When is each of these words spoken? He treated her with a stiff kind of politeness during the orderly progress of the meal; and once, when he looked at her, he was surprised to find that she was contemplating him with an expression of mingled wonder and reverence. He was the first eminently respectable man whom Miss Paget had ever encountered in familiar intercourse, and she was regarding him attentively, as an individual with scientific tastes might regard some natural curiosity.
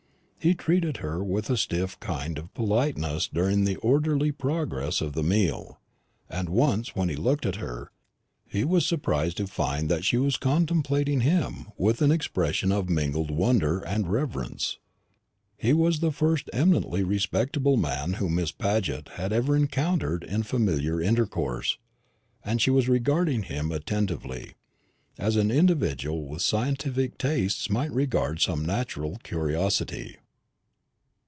He 0.43 0.55
treated 0.55 0.97
her 0.97 1.23
with 1.23 1.51
a 1.51 1.55
stiff 1.55 1.99
kind 1.99 2.39
of 2.39 2.51
politeness 2.55 3.27
during 3.27 3.63
the 3.63 3.75
orderly 3.75 4.31
progress 4.31 4.99
of 4.99 5.13
the 5.13 5.21
meal; 5.21 5.79
and 6.31 6.49
once, 6.49 6.95
when 6.95 7.09
he 7.09 7.15
looked 7.15 7.45
at 7.45 7.57
her, 7.57 7.91
he 8.49 8.63
was 8.63 8.83
surprised 8.83 9.37
to 9.37 9.45
find 9.45 9.87
that 9.89 10.03
she 10.03 10.17
was 10.17 10.37
contemplating 10.37 11.19
him 11.21 11.67
with 11.77 12.01
an 12.01 12.11
expression 12.11 12.71
of 12.71 12.89
mingled 12.89 13.29
wonder 13.29 13.81
and 13.81 14.07
reverence. 14.11 14.79
He 15.57 15.73
was 15.73 15.99
the 15.99 16.11
first 16.11 16.49
eminently 16.51 17.03
respectable 17.03 17.77
man 17.77 18.13
whom 18.13 18.33
Miss 18.33 18.51
Paget 18.51 19.09
had 19.09 19.31
ever 19.31 19.55
encountered 19.55 20.23
in 20.23 20.41
familiar 20.41 20.99
intercourse, 20.99 21.77
and 22.43 22.59
she 22.59 22.71
was 22.71 22.89
regarding 22.89 23.43
him 23.43 23.71
attentively, 23.71 24.55
as 25.19 25.35
an 25.35 25.51
individual 25.51 26.25
with 26.27 26.41
scientific 26.41 27.19
tastes 27.19 27.69
might 27.69 27.91
regard 27.91 28.41
some 28.41 28.65
natural 28.65 29.19
curiosity. 29.21 30.17